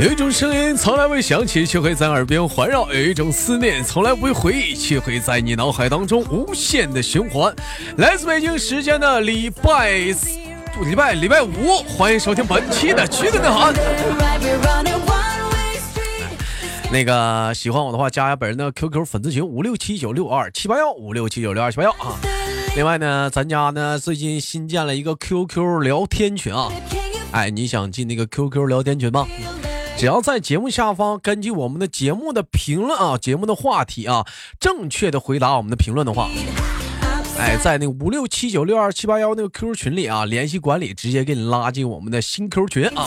[0.00, 7.54] 有一种声音从来未响起，却会在耳边环绕；有一种思念从来不会回忆，却会在你脑海当中无限的循环。
[7.98, 9.90] 来自北京时间的礼拜
[10.80, 13.74] 礼拜礼拜五，欢迎收听本期的《曲子内涵》。
[16.90, 22.16] 那个喜欢我的话，加一下本人的 QQ 粉丝群五六七九六二七八幺五六七九六二七八幺啊。
[22.74, 26.72] 另外呢，咱家呢最近新建了一个 QQ 聊天群啊。
[27.32, 29.26] 哎，你想进那个 QQ 聊天群吗？
[30.00, 34.26] 只要在节目下方根据我们的节目的评论啊，节目的话题啊，
[34.58, 36.30] 正确的回答我们的评论的话，
[37.38, 43.04] 哎，在那五六七九六二七八幺那个 QQ 群里啊，联系管理，直接给你拉进我们的新 QQ 群啊。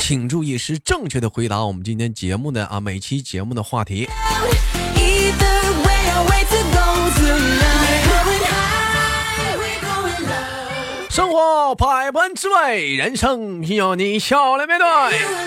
[0.00, 4.08] 请注意，是正确的回答我们今天节目的啊每期节目的话题。
[11.12, 14.86] 生活百般滋味，人生需要你笑来面对。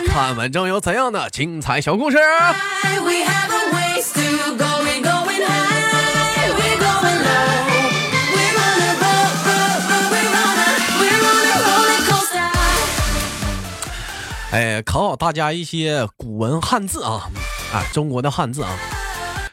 [0.06, 2.20] 看完正有怎样的精彩小故事？
[14.52, 17.28] 哎，考考大家一些古文汉字啊
[17.74, 18.70] 啊，中国的汉字啊，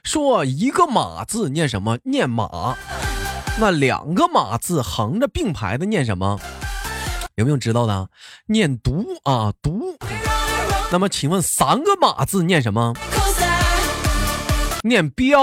[0.05, 1.97] 说一个马字念什么？
[2.05, 2.77] 念马。
[3.59, 6.41] 那两个马字横着并排的念什么？
[7.37, 8.09] 有没有知道的？
[8.47, 9.97] 念读啊读。
[10.91, 12.95] 那么请问三个马字念什么？
[14.83, 15.39] 念彪。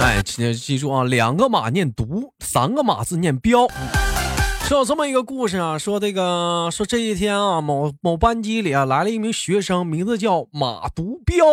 [0.00, 3.66] 哎，记记住啊，两个马念读，三个马字念彪。
[4.64, 11.44] 说有这么一个故事啊，说这个说这一天啊，某某班级里啊来了一名学生，名字叫马独彪。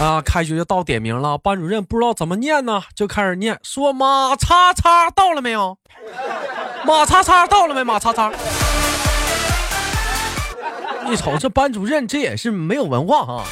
[0.00, 5.78] 啊，开学就到点名了，班主任不知道怎么念呢，就开始念，说马叉叉到了没有？
[6.84, 7.84] 马叉叉到了没？
[7.84, 8.32] 马叉叉。
[11.06, 13.44] 一瞅这班主任，这也是没有文化啊。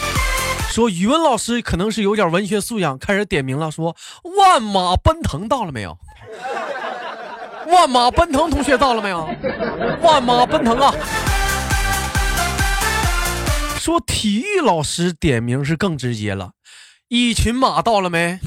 [0.70, 3.94] 说语文老师可能是有点文学素养，开始点名了，说
[4.38, 5.96] 万马奔腾到了没有？
[7.68, 9.28] 万马奔腾，同学到了没有？
[10.02, 10.92] 万马奔腾啊！
[13.82, 16.52] 说体育老师点名是更直接了，
[17.08, 18.38] 一群马到了没？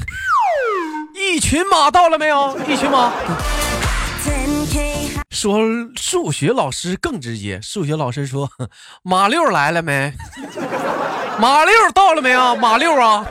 [1.14, 2.58] 一群马到了没有？
[2.66, 3.12] 一群马。
[5.30, 5.60] 说
[5.98, 8.50] 数学老师更直接，数学老师说
[9.04, 10.14] 马六来了没？
[11.38, 12.56] 马六到了没有？
[12.56, 13.28] 马六啊！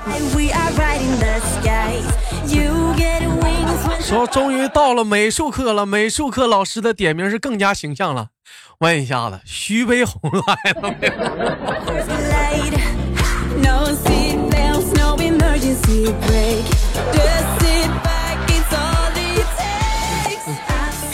[4.03, 8.28] 说终于到了美术课了，美术课老师的点名是更加形象了。
[8.84, 11.11] 问一下子，徐悲鸿来了没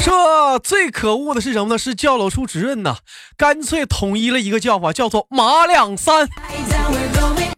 [0.03, 1.79] 这最可恶的是什么呢？
[1.79, 2.97] 是教导处主任呐，
[3.37, 6.29] 干脆统一了一个叫法，叫做马两三。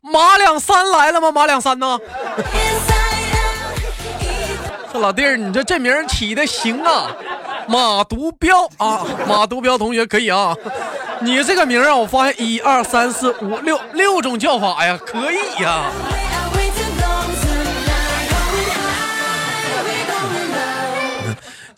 [0.02, 1.32] 马两三来了吗？
[1.32, 1.98] 马两三呢？
[4.92, 7.08] 这老弟儿，你这这名起的行啊，
[7.68, 10.54] 马独彪啊，马独彪同学可以啊，
[11.20, 15.84] 你这个名啊，我发现一二三四五六六种叫法呀，可以呀。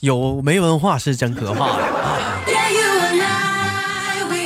[0.00, 1.76] 有没文化是真可怕呀。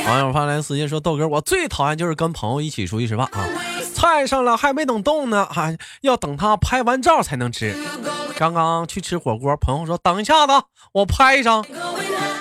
[0.06, 3.44] 网友发来私信说：“豆哥，我最讨厌就是跟朋友一起出去吃饭啊，
[3.92, 7.76] 菜上了还没等动呢，还要等他拍完照才能吃。”
[8.38, 10.52] 刚刚去吃火锅，朋友说等一下子，
[10.92, 11.66] 我拍一张，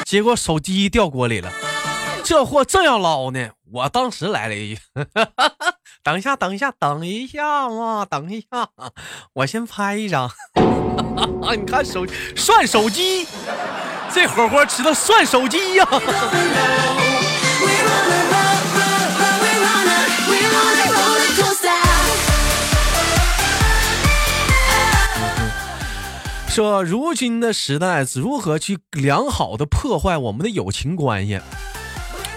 [0.05, 1.51] 结果手机掉锅里了，
[2.23, 4.81] 这货正要捞呢，我当时来了一句，
[6.05, 8.69] 等一下，等一下，等一下嘛，等一下，
[9.33, 10.29] 我先拍一张。
[11.57, 12.05] 你看手
[12.35, 13.25] 涮手机，
[14.13, 15.87] 这火锅吃的涮手机呀。
[26.57, 31.39] 说如今的时代如何去良好的破坏我们的友情关系？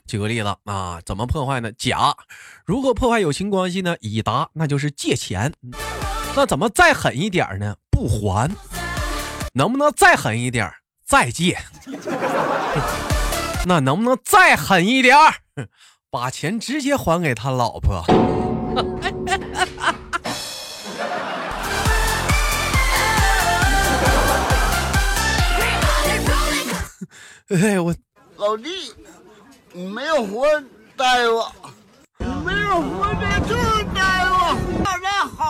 [0.06, 1.72] 举个例子啊，怎么破坏呢？
[1.72, 2.14] 甲，
[2.66, 3.96] 如何破坏友情关系呢？
[4.00, 5.54] 乙答，那就是借钱。
[6.36, 7.76] 那怎么再狠一点呢？
[7.90, 8.54] 不还。
[9.54, 10.70] 能不能再狠一点？
[11.02, 11.56] 再借。
[13.64, 15.16] 那能不能再狠一点？
[16.10, 18.04] 把钱直接还给他老婆。
[19.00, 19.10] 哎，
[27.50, 27.92] 哎我
[28.36, 28.94] 老弟，
[29.72, 30.46] 你没有活
[30.96, 31.52] 待我，
[32.46, 34.56] 没有活的就是待我。
[34.84, 35.49] 大家好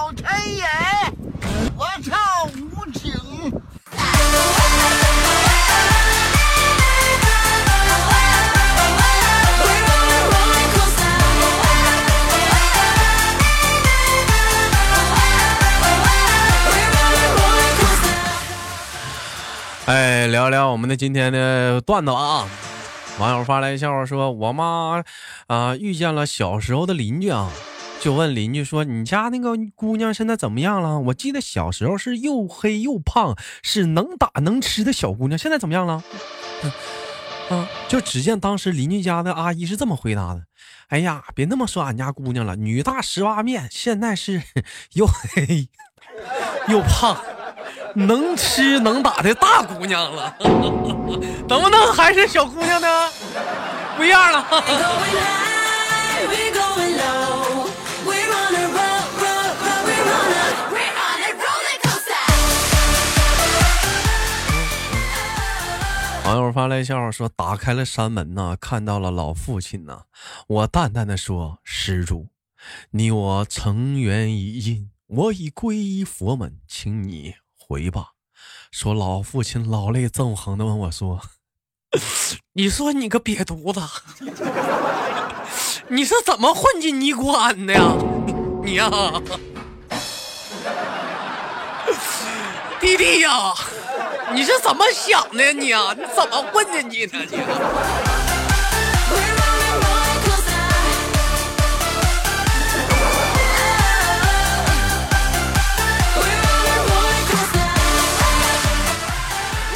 [20.31, 22.49] 聊聊我们的今天的段子啊！
[23.19, 25.03] 网友发来笑话说，我妈
[25.49, 27.50] 啊遇见了小时候的邻居啊，
[28.00, 31.00] 就问邻居说：“你家那个姑娘现在怎么样了？
[31.00, 36.03] 我记得小时候是又黑又胖，是能打能吃的小姑娘，现在怎么样了？”
[37.50, 37.69] 啊！
[37.88, 40.44] 就只见当时邻居家的阿姨是这么回答的
[40.88, 44.41] ：“哎呀，别那么说俺家姑娘了，女大十八变，现在是
[44.94, 45.69] 又黑
[46.73, 47.21] 又胖。”
[47.94, 50.34] 能吃能打的大姑娘了，
[51.48, 53.10] 能不能还是小姑娘呢？
[53.96, 54.46] 不一样了。
[66.25, 70.02] 网友发来笑话说：“打开了山门呐，看到了老父亲呐。
[70.46, 72.28] 我淡淡的说：施主，
[72.93, 77.34] 你我成缘已尽，我已皈依佛门，请你。”
[77.70, 78.08] 回吧，
[78.72, 81.20] 说老父亲老泪纵横的问我说
[82.55, 83.81] ：“你说你个瘪犊子，
[85.87, 87.94] 你是怎么混进尼姑庵的呀？
[88.64, 88.90] 你呀，
[92.81, 93.55] 弟弟呀，
[94.34, 95.52] 你是怎么想的呀？
[95.52, 97.38] 你呀，你怎么混进去的你？”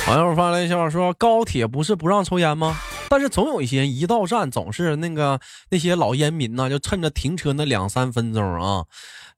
[0.06, 2.76] 网友发来笑话说：“高铁不是不让抽烟吗？
[3.08, 5.40] 但是总有一些人一到站，总是那个
[5.70, 8.84] 那些老烟民呢，就趁着停车那两三分钟啊，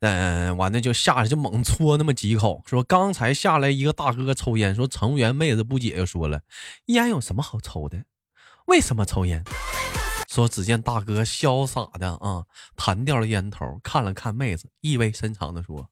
[0.01, 2.63] 嗯，完了就下来就猛搓那么几口。
[2.67, 6.41] 说刚才下来一个大哥抽烟，说乘务员妹子不解就说了：
[6.87, 8.03] 烟有什么好抽的？
[8.67, 9.45] 为什么抽烟？
[10.29, 12.43] 说只见大哥潇洒的啊，
[12.75, 15.89] 弹掉了烟头，看了看妹子，意味深长的说。”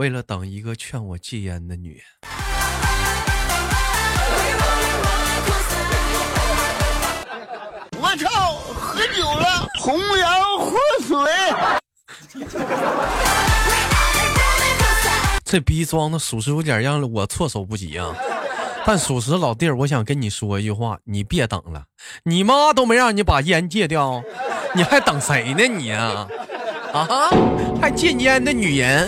[0.00, 2.02] 为了等一个劝我戒烟的女人，
[8.00, 10.26] 我操，喝酒了，红颜
[10.58, 10.74] 祸
[11.06, 11.18] 水。
[15.44, 18.14] 这逼装的属实有点让我措手不及啊！
[18.86, 21.84] 但属实老弟儿，我想跟你说一句话，你别等了，
[22.22, 24.22] 你妈都没让你把烟戒掉，
[24.74, 25.66] 你还等谁呢？
[25.66, 26.26] 你啊
[26.94, 27.28] 啊，
[27.82, 29.06] 还戒烟的女人。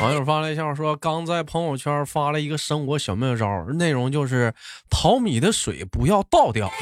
[0.00, 4.54] 网友发来笑说，刚在朋友圈发了一个生活小妙招，内容就是
[4.88, 6.72] 淘米的水不要倒掉。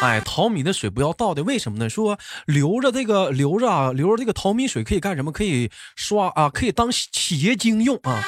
[0.00, 1.90] 哎，淘米的水不要倒掉，为什么呢？
[1.90, 2.16] 说
[2.46, 5.32] 留着这个留着啊，留着这个淘米水可以干什么？
[5.32, 8.22] 可以刷啊，可以当洗洁精用啊。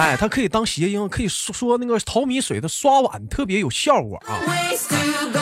[0.00, 4.40] 哎，它可以当洗洁精，可以说说那个淘米水的刷碗特别有效果啊。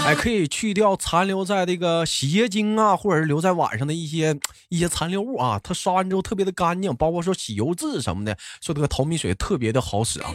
[0.04, 4.36] 哎，可以去掉残留在这个洗洁精啊，或者是留在碗上的一些
[4.68, 5.60] 一些残留物啊。
[5.62, 10.34] 它刷完之后特别的干净，包括说洗油渍什么的，说这个淘米水特别的好使啊。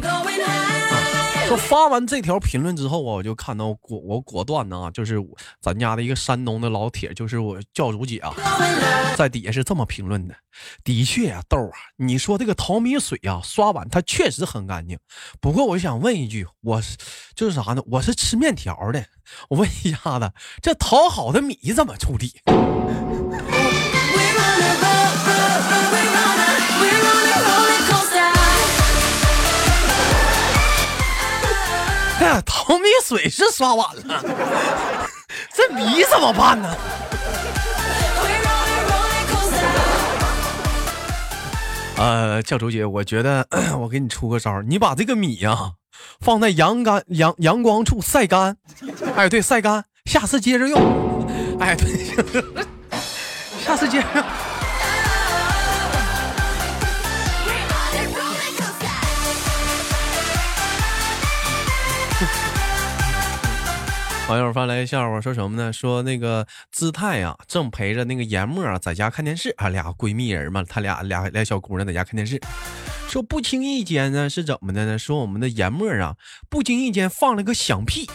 [1.47, 5.17] 说发完这条评论之后啊，我就看到果我果断呢，就是
[5.61, 8.33] 咱家的一个山东的老铁，就是我教主姐啊，
[9.15, 10.35] 在底下是这么评论的：
[10.83, 14.97] 的确呀，豆啊，你说这个淘米水啊，刷碗它确实很干净。
[15.41, 16.97] 不过我想问一句，我是
[17.35, 17.83] 就是啥呢？
[17.87, 19.05] 我是吃面条的，
[19.49, 22.31] 我问一下子，这淘好的米怎么处理？
[32.45, 34.23] 淘米水是刷碗了，
[35.53, 36.75] 这米怎么办呢？
[41.95, 43.47] 呃，教主姐，我觉得
[43.79, 45.73] 我给你出个招你把这个米呀
[46.19, 48.57] 放在阳干阳阳光处晒干。
[49.15, 51.27] 哎，对，晒干，下次接着用。
[51.59, 52.43] 哎，对，
[53.63, 54.07] 下次接着。
[54.15, 54.23] 用。
[64.29, 65.71] 网友发来笑话，说什么呢？
[65.73, 72.41] 说那个姿态呀，正陪着那个严墨在家看电视，啊，俩闺蜜人嘛，他俩俩俩小姑娘在家看电视。
[73.09, 74.97] 说不经意间呢，是怎么的呢？
[74.97, 76.15] 说我们的严墨啊，
[76.49, 78.09] 不经意间放了个响屁。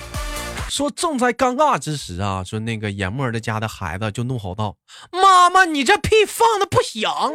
[0.70, 4.76] 说正在尴尬之时啊，说那个严墨的家的孩子就怒吼道
[5.12, 7.34] ：“妈妈，你这屁放的不响，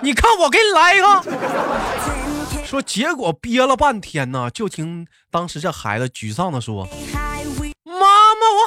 [0.00, 6.88] 你看我给你来一个。”说结果憋了半天呢，就听当时这孩子沮丧的说。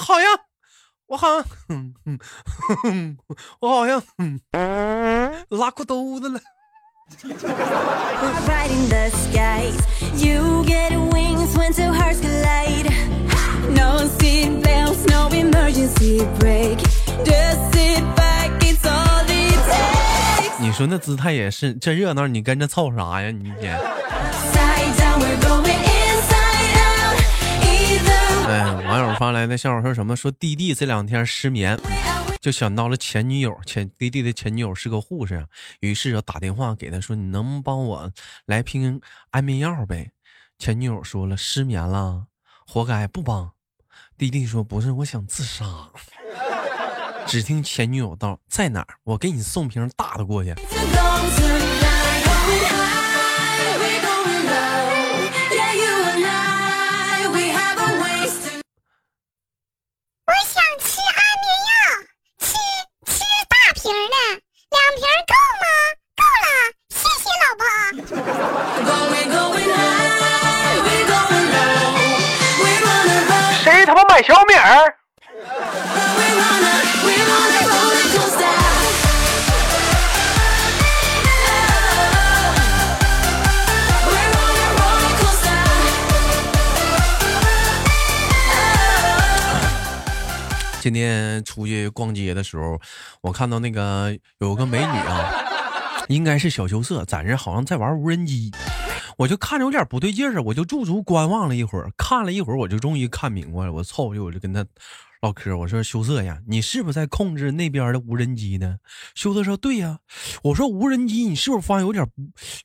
[0.03, 0.27] 好像，
[1.07, 1.45] 我好像，
[3.61, 4.03] 我好像
[5.49, 6.39] 拉裤兜子了。
[20.59, 23.31] 你说那姿态也是，这热闹你跟着凑啥呀？
[23.31, 23.79] 你天！
[28.45, 30.15] 哎，网友发来的笑话说什么？
[30.15, 31.79] 说弟弟这两天失眠，
[32.41, 33.57] 就想到了前女友。
[33.65, 35.47] 前弟弟的前女友是个护士，
[35.79, 38.11] 于是就打电话给他说：“你能帮我
[38.45, 40.11] 来瓶安眠药呗？”
[40.59, 42.25] 前女友说了：“失眠了，
[42.67, 43.51] 活该，不帮。”
[44.17, 45.65] 弟弟说：“不是，我想自杀。
[47.25, 48.95] ”只听前女友道：“在哪儿？
[49.03, 50.53] 我给你送瓶大的过去。”
[90.83, 92.77] 今天出去逛街的时候，
[93.21, 95.31] 我看到那个有个美女啊，
[96.09, 98.51] 应该是小羞涩，在这好像在玩无人机。
[99.17, 103.71] 我就看着有点不对劲儿啊，我就驻足观望了一会儿，看了一会儿，我就终于看明白了。
[103.71, 104.65] 我凑过去，我就跟他
[105.21, 108.75] 唠嗑，我说：“羞涩呀，你是不是在控制那边的无人机呢？”
[109.15, 109.99] 羞涩说：“对呀。”
[110.43, 112.05] 我说：“无人机，你是不是发现有点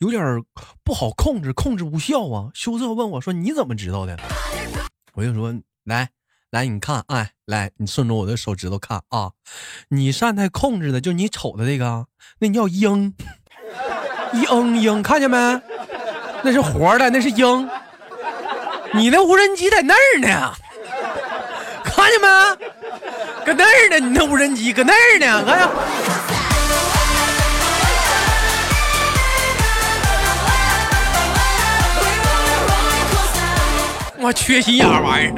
[0.00, 0.42] 有点
[0.82, 4.18] 不好控制，控制无效啊？”羞涩问我说：“你怎么知道的？”
[5.14, 5.54] 我就说
[5.86, 6.10] ：“来
[6.50, 9.32] 来，你看，哎，来，你顺着我的手指头看啊，
[9.88, 12.06] 你上台控制的，就你瞅的这个，
[12.38, 13.14] 那叫鹰，
[14.32, 15.36] 鹰鹰，看见没？”
[16.42, 17.68] 那是活的，那是鹰。
[18.94, 20.54] 你那无人机在那儿呢，
[21.84, 22.26] 看见没？
[23.44, 25.68] 搁那儿呢，你那无人机搁那儿呢，看呀。
[34.20, 35.32] 我缺心眼玩意儿。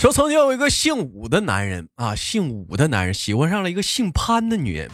[0.00, 4.90] 说曾经有一个姓武的男人啊，姓武的男人喜欢上了一个姓潘的女人。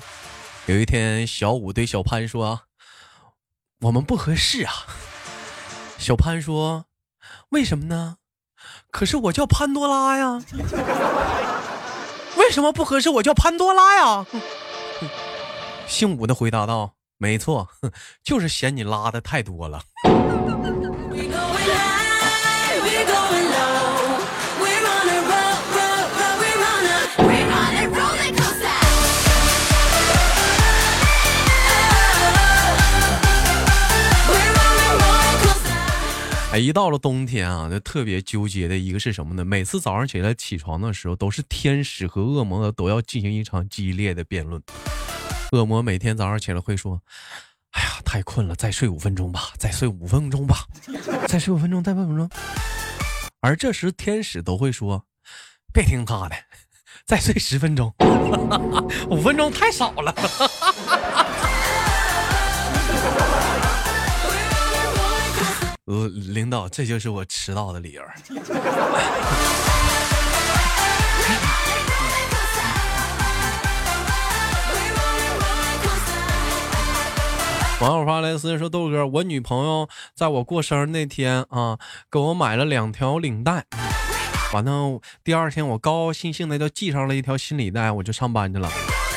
[0.67, 2.63] 有一天，小武对小潘说
[3.83, 4.73] ：“我们不合适啊。”
[5.97, 6.87] 小潘说
[7.51, 8.17] ：“为什么呢？
[8.91, 10.43] 可是我叫潘多拉呀。
[12.37, 13.09] ”为什么不合适？
[13.11, 14.27] 我叫潘多拉呀。
[15.87, 17.69] 姓武的回答道：“没错，
[18.25, 19.85] 就是嫌你拉的太多了。”
[36.59, 39.45] 一到了冬天啊，就特别纠结的一个是什么呢？
[39.45, 44.63] 每次早上起来起床的时候，都是天使和恶魔都要进行一场激烈的辩论。
[45.53, 47.01] 恶魔每天早上起来会说
[47.73, 50.65] ：“哎呀，太困了，再睡五分钟吧，再睡五分钟吧，
[51.29, 52.29] 再睡五分钟，再五分钟。”
[53.41, 55.05] 而这时天使都会说
[55.73, 56.35] ：“别听他的，
[57.05, 57.95] 再睡十分钟，
[59.09, 60.15] 五分钟太少了。”
[65.87, 68.03] 呃，领导，这就是我迟到的理由。
[77.79, 81.79] 网友发来私信说：“豆哥，我女朋友在我过生日那天啊，
[82.11, 83.67] 给我买了两条领带。
[84.53, 88.69] 完了，第二天我高高兴兴的就系上了一条新领带，我就上班去了。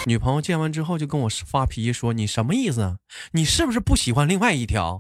[0.06, 2.98] 女朋友见完之后就跟我发脾气说：‘你什么意思？
[3.32, 5.00] 你是不是不喜欢另外一条？’”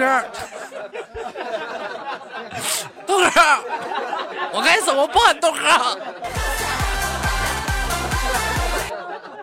[0.00, 0.24] 哥，
[3.06, 3.30] 豆哥，
[4.54, 5.38] 我该怎么办？
[5.38, 5.58] 豆哥，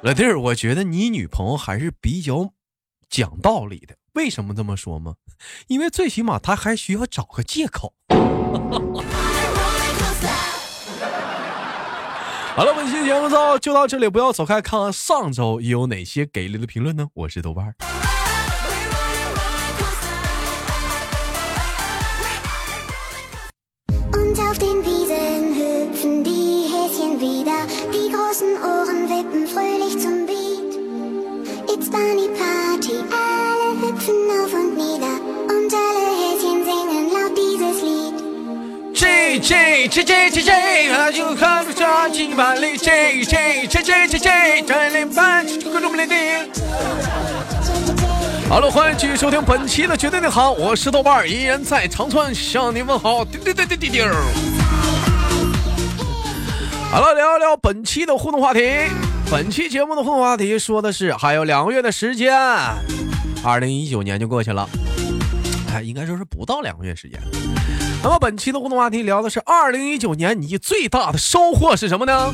[0.01, 2.49] 老弟儿，我觉得你女朋友还是比较
[3.07, 3.95] 讲道理的。
[4.13, 5.13] 为什么这么说吗？
[5.67, 7.93] 因为最起码她还需要找个借口。
[12.55, 17.05] 好了，本期节目就到这里，不要走开，看看上周有哪些给力的评论呢？
[17.13, 17.75] 我是豆瓣。
[39.87, 46.17] 里，J J J J J，那就看不上几万里，J J J J J J，这里半就各种来听。
[48.49, 54.01] 好了，欢迎继续收听本期的绝对的好，我是豆瓣，依然在长春向你问好，滴滴滴滴滴滴。
[56.91, 58.61] 好了，聊一聊本期的互动话题。
[59.31, 62.33] 本期节目的互动话题说的是，还有两个月的时间，
[63.43, 64.69] 二零一九年就过去了，
[65.73, 67.21] 哎，应该说是不到两个月时间。
[68.07, 72.33] 那么本期的互动话题聊的是二零一九年你最大的收获是什么呢？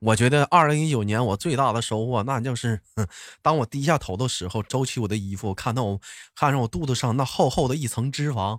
[0.00, 2.80] 我觉得二零一九年我最大的收获，那就是，
[3.40, 6.00] 当我低下头的时候，周起我的衣服，看到我，
[6.34, 8.58] 看着我肚子上那厚厚的一层脂肪，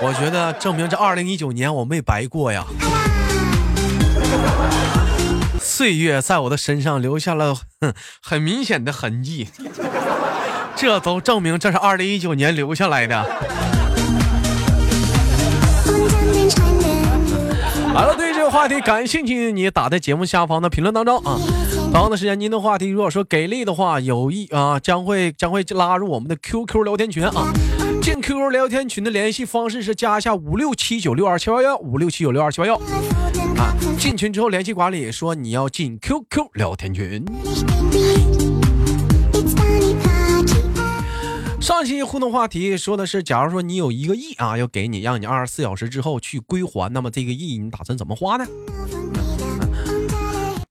[0.00, 2.64] 我觉得证明这二零一九年我没白过呀。
[5.60, 7.56] 岁月在我的身上留下了
[8.22, 9.48] 很明显的痕迹，
[10.82, 13.22] 这都证明这是二零一九年留下来的。
[17.94, 21.38] 好了，对这个话题感兴趣，你打在节目下方的评论当中啊。
[21.92, 27.52] 同样的时间，您的话题如果说给力的话，有意啊，将会将会拉入我们的 QQ 聊天群啊。
[28.02, 32.74] 进 QQ 聊天群的联系方式是加一下五六七九六二七八幺五六七九六二七八幺
[33.56, 33.72] 啊。
[33.96, 37.24] 进群之后联系管理说你要进 QQ 聊天群。
[41.62, 48.44] 上期互动话题说的是，假如说你有一个亿啊，要给你，让你二十四小时之后去归还，那么这个亿你打算怎么花呢？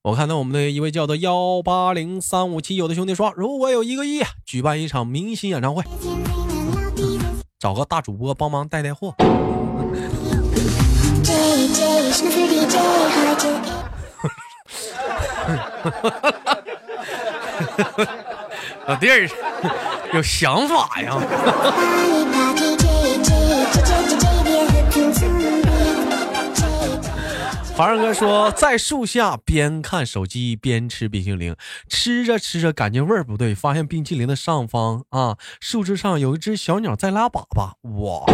[0.01, 5.81] 我看到我们的一位叫做幺八零三五七九的兄弟说，如果有一个亿，举办一场明星演唱会，
[7.57, 9.15] 找个大主播帮忙带带货。
[18.91, 19.29] 老弟儿。
[20.13, 21.15] 有想法呀！
[27.73, 31.55] 凡人哥说，在树下边看手机边吃冰淇淋，
[31.87, 38.25] 吃着吃着感觉味儿不对，发现冰淇淋的上方啊，树枝上有一只小鸟在拉粑粑，哇！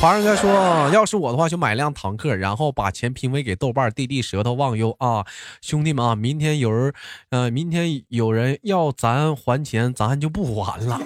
[0.00, 0.48] 华人哥说
[0.94, 5.26] ：“要是我的话，就买辆坦克，然后把钱平分给豆瓣弟弟舌头忘忧啊，
[5.60, 6.92] 兄弟们啊，明天有人，
[7.30, 11.00] 呃，明天有人要咱还钱，咱就不还了。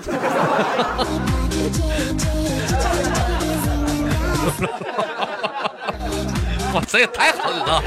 [6.74, 7.82] 哇，这也太狠了！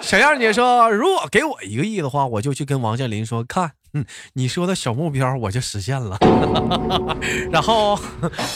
[0.00, 6.18] 小样姐说，如果给我一个亿的话，我就去跟王健林说，看。”嗯，你说的小目标我就实现了，
[7.50, 7.96] 然后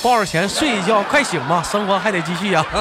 [0.03, 2.67] 抱着钱睡一觉，快醒吧，生活还得继续呀。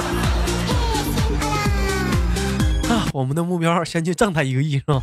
[2.90, 5.02] 啊，我们的目标先去挣他一个亿是吧？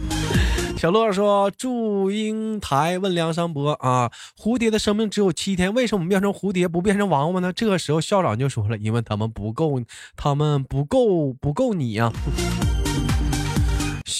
[0.76, 9.80] 小洛说：“祝英台问梁山伯啊，蝴蝶的生命只有七天，为什么变成蝴蝶不变成王八呢？”这个时候校长就说了：“因为他们不够，
[10.16, 12.12] 他们不够，不够你呀。”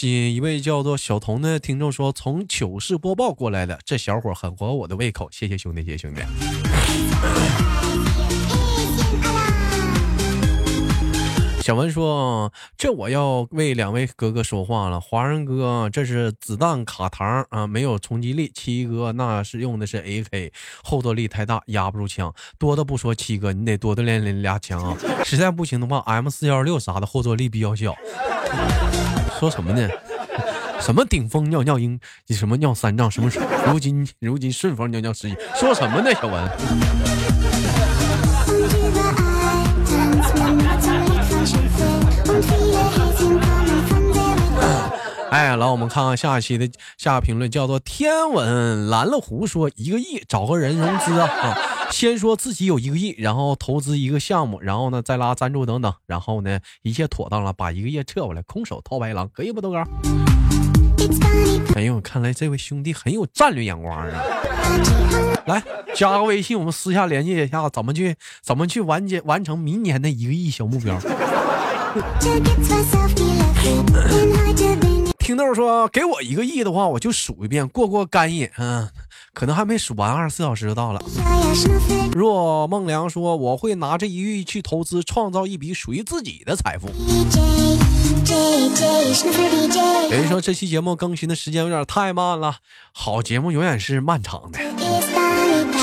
[0.02, 6.22] 一位叫做小童的听众说：“从糗事播报过来的，这小伙很合我的胃口，谢谢兄弟，谢谢兄弟。”
[11.62, 20.52] 小文说：“这我要为两位哥哥说话了，华人哥，这是子弹卡膛啊，没有冲击力；七哥那是用的是 AK，
[20.83, 22.35] 后坐力太大，压不住枪。
[22.59, 27.94] 多的不说，七哥你得多锻炼俩枪啊，实在不行的话，M 四幺六啥的后坐力比较小。”
[29.44, 29.87] 说什么呢？
[30.80, 32.00] 什么顶峰尿尿鹰？
[32.30, 33.11] 什么尿三丈？
[33.11, 33.30] 什么
[33.66, 35.37] 如今如今顺风尿尿十一？
[35.54, 36.11] 说什么呢？
[36.14, 37.34] 小文。
[45.35, 51.59] 哎，来，我们看看下一期的下评论，叫做天文蓝了湖说一个亿找个人融资啊，
[51.90, 59.79] 先说自己有一个亿，然后投资一个项目，然后呢再拉赞助等等，然后呢一切妥当了，把一个亿撤回来，空手套白狼，可以不，豆哥？
[61.75, 64.07] 哎呦，看来这位兄弟很有战略眼光啊！
[65.47, 65.61] 来
[65.97, 70.97] 加个微信，我们私下联系一下，怎么去怎么去完结完成明年的一个亿小目标？
[75.24, 78.50] 听豆说，给我一个亿的话，我就数一遍，过过干瘾。
[78.58, 78.87] 嗯，
[79.32, 81.02] 可能还没数完，二十四小时就到了。
[82.12, 86.88] 若梦良说，我会拿这一亿去投资，创造一笔属于自己的财富。
[90.10, 92.56] 有人说，这期节目更新的时间有点太慢了，
[92.92, 94.58] 好节目永远是漫长的。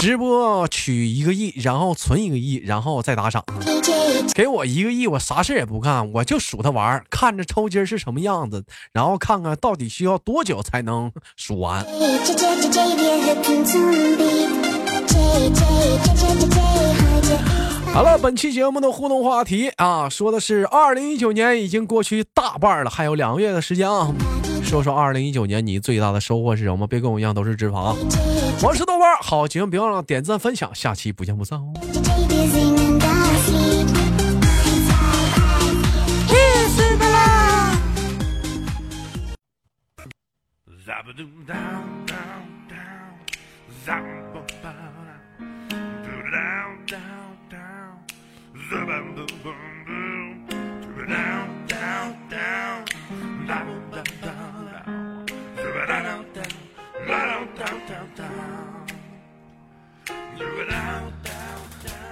[0.02, 3.46] 直播取一个亿，然后存一个亿，然后再打赏。
[4.34, 11.86] 给我一个亿，我啥事也不干，我就数它玩，看着抽筋是什么样子，然后看看到底需要多久才能数完。
[17.94, 24.12] 好了，本期节目的互动话题啊，说的是二零一九年已经过去大半了，还有两个月的时间啊。
[24.64, 26.88] 说说二零一九年你最大的收获是什么？
[26.88, 27.96] 别跟我一样都是脂肪。
[28.64, 31.74] 我是豆瓣，好节目别忘了点赞分享，下期不见不散哦。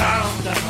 [0.00, 0.69] sound